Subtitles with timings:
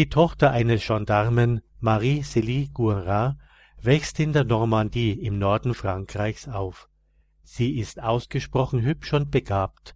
[0.00, 3.38] Die Tochter eines Gendarmen, Marie-Célie Gourin,
[3.82, 6.88] wächst in der Normandie im Norden Frankreichs auf.
[7.42, 9.94] Sie ist ausgesprochen hübsch und begabt.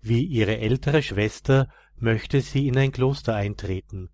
[0.00, 1.66] Wie ihre ältere Schwester
[1.96, 4.10] möchte sie in ein Kloster eintreten.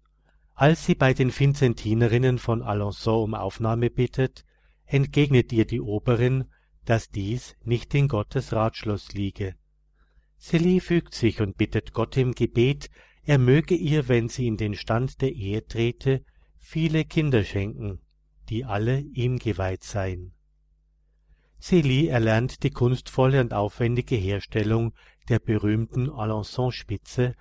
[0.55, 4.47] Als sie bei den Vinzentinerinnen von Alençon um Aufnahme bittet,
[4.87, 6.47] entgegnet ihr die Oberin,
[6.87, 9.55] dass dies nicht in Gottes Ratschluss liege.
[10.41, 12.89] Celie fügt sich und bittet Gott im Gebet,
[13.27, 16.25] er möge ihr, wenn sie in den Stand der Ehe trete,
[16.59, 18.01] viele Kinder schenken,
[18.49, 20.33] die alle ihm geweiht seien.
[21.61, 24.95] Celie erlernt die kunstvolle und aufwendige Herstellung
[25.29, 27.35] der berühmten Alençon-Spitze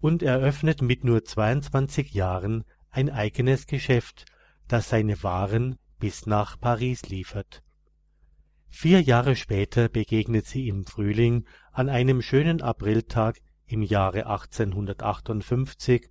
[0.00, 4.24] und eröffnet mit nur 22 Jahren ein eigenes Geschäft,
[4.66, 7.62] das seine Waren bis nach Paris liefert.
[8.68, 16.10] Vier Jahre später begegnet sie im Frühling an einem schönen Apriltag im Jahre 1858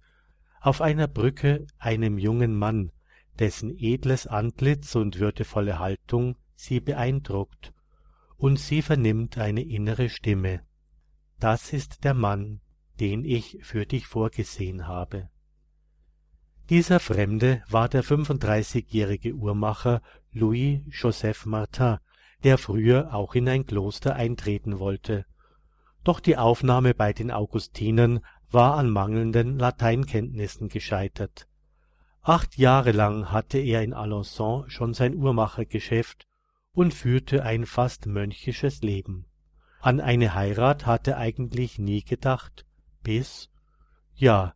[0.62, 2.92] auf einer Brücke einem jungen Mann,
[3.40, 7.74] dessen edles Antlitz und würdevolle Haltung sie beeindruckt,
[8.38, 10.62] und sie vernimmt eine innere Stimme.
[11.40, 12.62] Das ist der Mann,
[13.00, 15.30] den ich für dich vorgesehen habe.
[16.70, 20.02] Dieser Fremde war der 35-jährige Uhrmacher
[20.34, 21.98] Louis Joseph Martin,
[22.44, 25.26] der früher auch in ein Kloster eintreten wollte.
[26.08, 31.50] Doch die Aufnahme bei den Augustinern war an mangelnden Lateinkenntnissen gescheitert.
[32.22, 36.26] Acht Jahre lang hatte er in Alençon schon sein Uhrmachergeschäft
[36.72, 39.26] und führte ein fast mönchisches Leben.
[39.82, 42.66] An eine Heirat hatte eigentlich nie gedacht,
[43.04, 43.50] bis,
[44.16, 44.54] ja,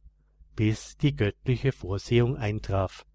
[0.56, 3.06] bis die göttliche Vorsehung eintraf.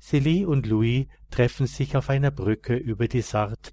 [0.00, 3.70] Celie und Louis treffen sich auf einer Brücke über die Sarthe,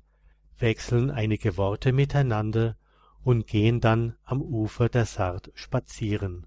[0.59, 2.77] wechseln einige Worte miteinander
[3.25, 6.45] und gehen dann am Ufer der Sarthe spazieren.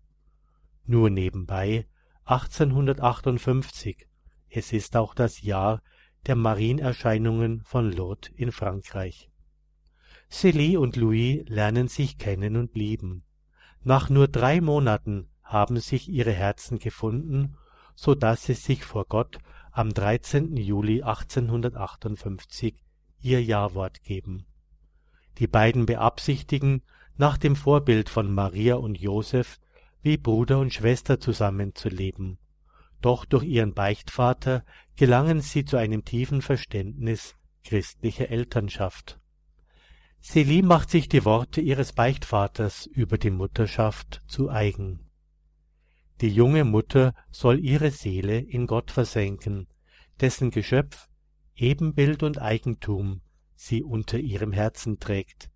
[0.87, 1.89] Nur nebenbei
[2.25, 4.07] 1858,
[4.49, 5.83] es ist auch das Jahr
[6.27, 9.29] der Marienerscheinungen von Lourdes in Frankreich.
[10.31, 13.25] Celie und Louis lernen sich kennen und lieben.
[13.83, 17.57] Nach nur drei Monaten haben sich ihre Herzen gefunden,
[17.97, 19.39] so dass sie sich vor Gott
[19.73, 20.57] am 13.
[20.57, 22.85] Juli 1858
[23.21, 24.47] ihr Jawort geben.
[25.39, 26.83] Die beiden beabsichtigen,
[27.17, 29.61] nach dem Vorbild von Maria und Joseph
[30.03, 32.39] wie Bruder und Schwester zusammenzuleben.
[33.01, 34.65] Doch durch ihren Beichtvater
[34.97, 37.35] gelangen sie zu einem tiefen Verständnis
[37.65, 39.21] christlicher Elternschaft.
[40.21, 45.11] Celie macht sich die Worte ihres Beichtvaters über die Mutterschaft zu eigen.
[46.21, 49.69] Die junge Mutter soll ihre Seele in Gott versenken,
[50.21, 51.09] dessen Geschöpf,
[51.55, 53.21] Ebenbild und Eigentum
[53.59, 55.51] sie unter ihrem Herzen trägt.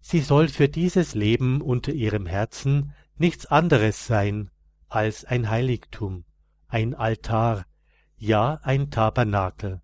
[0.00, 4.50] Sie soll für dieses Leben unter ihrem Herzen nichts anderes sein
[4.88, 6.24] als ein Heiligtum,
[6.66, 7.66] ein Altar,
[8.16, 9.82] ja ein Tabernakel.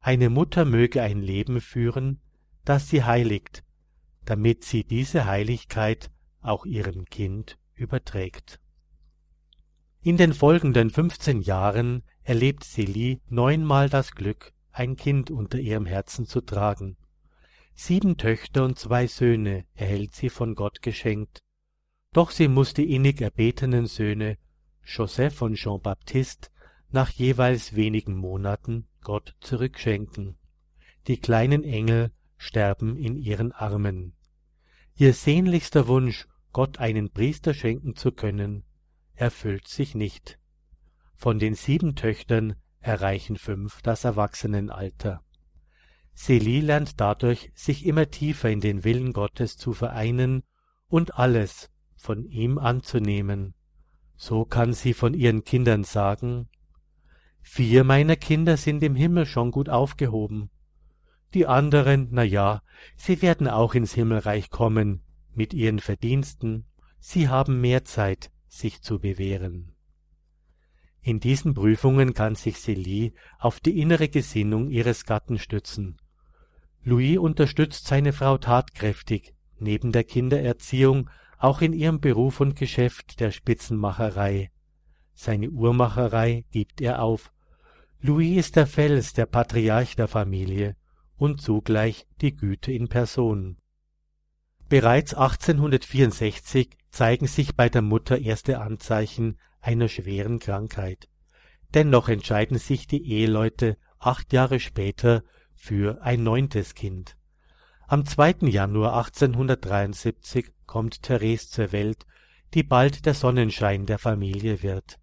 [0.00, 2.20] Eine Mutter möge ein Leben führen,
[2.64, 3.64] das sie heiligt,
[4.26, 6.10] damit sie diese Heiligkeit
[6.42, 8.60] auch ihrem Kind überträgt.
[10.02, 16.26] In den folgenden fünfzehn Jahren erlebt Celie neunmal das Glück, ein Kind unter ihrem Herzen
[16.26, 16.98] zu tragen.
[17.74, 21.42] Sieben Töchter und zwei Söhne erhält sie von Gott geschenkt.
[22.12, 24.36] Doch sie muss die innig erbetenen Söhne
[24.84, 26.50] Joseph und Jean Baptiste
[26.90, 30.36] nach jeweils wenigen Monaten Gott zurückschenken.
[31.06, 34.14] Die kleinen Engel sterben in ihren Armen.
[34.94, 38.64] Ihr sehnlichster Wunsch, Gott einen Priester schenken zu können,
[39.14, 40.38] erfüllt sich nicht.
[41.14, 45.22] Von den sieben Töchtern erreichen fünf das Erwachsenenalter.
[46.14, 50.42] Celie lernt dadurch, sich immer tiefer in den Willen Gottes zu vereinen
[50.88, 53.54] und alles von ihm anzunehmen.
[54.16, 56.48] So kann sie von ihren Kindern sagen,
[57.48, 60.50] Vier meiner Kinder sind im Himmel schon gut aufgehoben.
[61.32, 62.60] Die anderen, na ja,
[62.96, 66.66] sie werden auch ins Himmelreich kommen, mit ihren Verdiensten,
[66.98, 69.75] sie haben mehr Zeit, sich zu bewähren.
[71.06, 75.98] In diesen Prüfungen kann sich Celie auf die innere Gesinnung ihres Gatten stützen.
[76.82, 81.08] Louis unterstützt seine Frau tatkräftig, neben der Kindererziehung
[81.38, 84.50] auch in ihrem Beruf und Geschäft der Spitzenmacherei.
[85.14, 87.30] Seine Uhrmacherei gibt er auf.
[88.00, 90.74] Louis ist der Fels, der Patriarch der Familie
[91.16, 93.58] und zugleich die Güte in Person.
[94.68, 101.08] Bereits 1864 zeigen sich bei der Mutter erste Anzeichen einer schweren Krankheit.
[101.74, 105.22] Dennoch entscheiden sich die Eheleute acht Jahre später
[105.54, 107.16] für ein neuntes Kind.
[107.86, 108.48] Am 2.
[108.48, 112.04] Januar 1873 kommt Therese zur Welt,
[112.52, 114.98] die bald der Sonnenschein der Familie wird.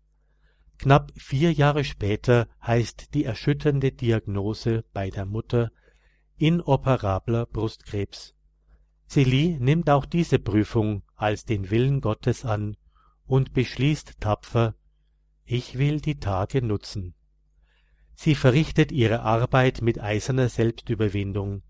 [0.78, 5.72] Knapp vier Jahre später heißt die erschütternde Diagnose bei der Mutter
[6.38, 8.34] inoperabler Brustkrebs.
[9.14, 12.78] Celie nimmt auch diese Prüfung als den Willen Gottes an
[13.28, 14.74] und beschließt tapfer,
[15.46, 17.14] ich will die Tage nutzen.
[18.16, 21.62] Sie verrichtet ihre Arbeit mit eiserner Selbstüberwindung,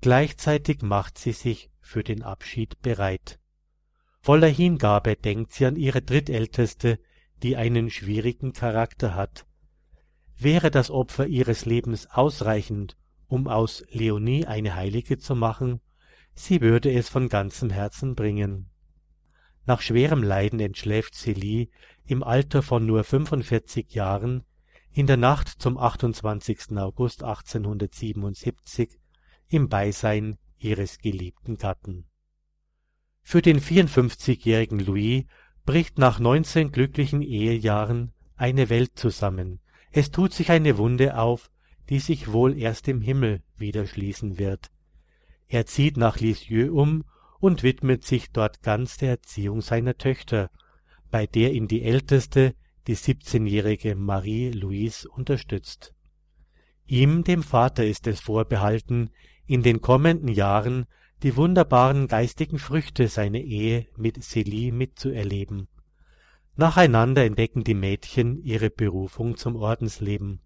[0.00, 3.38] gleichzeitig macht sie sich für den Abschied bereit.
[4.22, 6.98] Voller Hingabe denkt sie an ihre drittälteste,
[7.42, 9.44] die einen schwierigen Charakter hat.
[10.38, 12.96] Wäre das Opfer ihres Lebens ausreichend,
[13.26, 15.82] um aus Leonie eine Heilige zu machen,
[16.38, 18.70] sie würde es von ganzem Herzen bringen.
[19.66, 21.68] Nach schwerem Leiden entschläft Celie
[22.06, 24.44] im Alter von nur 45 Jahren
[24.92, 26.76] in der Nacht zum 28.
[26.78, 28.98] August 1877
[29.48, 32.06] im Beisein ihres geliebten Gatten.
[33.22, 35.24] Für den 54-jährigen Louis
[35.66, 39.60] bricht nach 19 glücklichen Ehejahren eine Welt zusammen.
[39.90, 41.50] Es tut sich eine Wunde auf,
[41.90, 44.70] die sich wohl erst im Himmel wieder schließen wird.
[45.48, 47.04] Er zieht nach Lisieux um
[47.40, 50.50] und widmet sich dort ganz der Erziehung seiner Töchter,
[51.10, 52.54] bei der ihn die älteste,
[52.86, 55.94] die siebzehnjährige Marie-Louise unterstützt.
[56.86, 59.10] Ihm, dem Vater, ist es vorbehalten,
[59.46, 60.86] in den kommenden Jahren
[61.22, 65.68] die wunderbaren geistigen Früchte seiner Ehe mit Celie mitzuerleben.
[66.56, 70.40] Nacheinander entdecken die Mädchen ihre Berufung zum Ordensleben.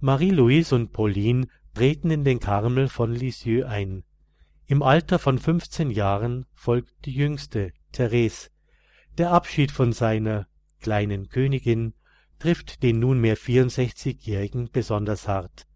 [0.00, 4.04] Marie-Louise und Pauline treten in den Karmel von Lisieux ein.
[4.66, 8.48] Im Alter von fünfzehn Jahren folgt die jüngste, Therese.
[9.18, 10.46] Der Abschied von seiner
[10.80, 11.94] kleinen Königin
[12.38, 15.66] trifft den nunmehr 64-Jährigen besonders hart.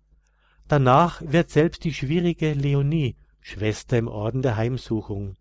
[0.69, 5.37] Danach wird selbst die schwierige Leonie Schwester im Orden der Heimsuchung.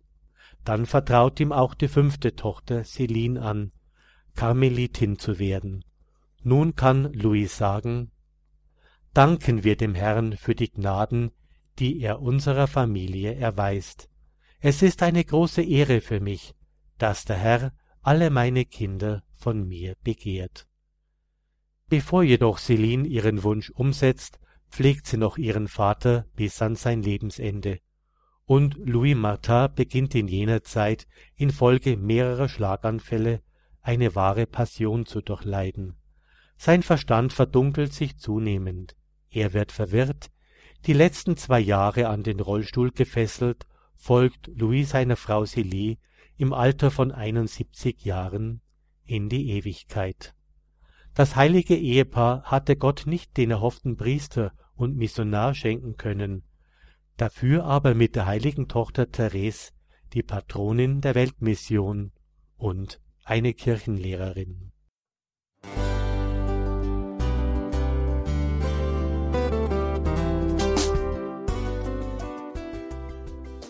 [0.64, 3.72] Dann vertraut ihm auch die fünfte Tochter Celine an,
[4.34, 5.84] Karmelitin zu werden.
[6.42, 8.10] Nun kann Louis sagen,
[9.14, 11.32] Danken wir dem Herrn für die Gnaden,
[11.78, 14.08] die er unserer Familie erweist.
[14.60, 16.54] Es ist eine große Ehre für mich,
[16.98, 17.72] dass der Herr
[18.02, 20.66] alle meine Kinder von mir begehrt.
[21.88, 24.38] Bevor jedoch Celine ihren Wunsch umsetzt,
[24.70, 27.80] pflegt sie noch ihren Vater bis an sein Lebensende.
[28.44, 33.42] Und Louis Martin beginnt in jener Zeit infolge mehrerer Schlaganfälle
[33.80, 35.96] eine wahre Passion zu durchleiden.
[36.56, 38.96] Sein Verstand verdunkelt sich zunehmend.
[39.30, 40.30] Er wird verwirrt,
[40.86, 43.66] die letzten zwei Jahre an den Rollstuhl gefesselt,
[43.96, 45.98] folgt Louis seiner Frau Celie
[46.36, 48.60] im Alter von 71 Jahren
[49.04, 50.34] in die Ewigkeit.
[51.14, 56.44] Das heilige Ehepaar hatte Gott nicht den erhofften Priester und Missionar schenken können,
[57.16, 59.72] dafür aber mit der heiligen Tochter Therese
[60.12, 62.12] die Patronin der Weltmission
[62.56, 64.72] und eine Kirchenlehrerin.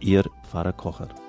[0.00, 1.23] Ihr Pfarrer Kocher.